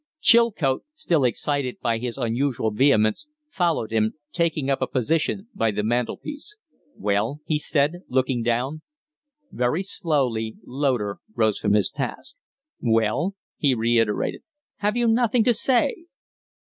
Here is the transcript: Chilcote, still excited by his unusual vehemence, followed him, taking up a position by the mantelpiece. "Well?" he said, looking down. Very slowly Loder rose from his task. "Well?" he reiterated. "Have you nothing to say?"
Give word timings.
Chilcote, 0.19 0.83
still 0.95 1.23
excited 1.23 1.79
by 1.79 1.99
his 1.99 2.17
unusual 2.17 2.71
vehemence, 2.71 3.27
followed 3.51 3.91
him, 3.91 4.15
taking 4.31 4.67
up 4.67 4.81
a 4.81 4.87
position 4.87 5.47
by 5.53 5.69
the 5.69 5.83
mantelpiece. 5.83 6.57
"Well?" 6.95 7.41
he 7.45 7.59
said, 7.59 8.01
looking 8.09 8.41
down. 8.41 8.81
Very 9.51 9.83
slowly 9.83 10.55
Loder 10.65 11.17
rose 11.35 11.59
from 11.59 11.73
his 11.73 11.91
task. 11.91 12.35
"Well?" 12.79 13.35
he 13.57 13.75
reiterated. 13.75 14.41
"Have 14.77 14.97
you 14.97 15.07
nothing 15.07 15.43
to 15.43 15.53
say?" 15.53 16.07